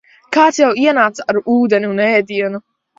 [0.37, 2.67] Kāds jau ienāca ar ūdeni un ēdienu.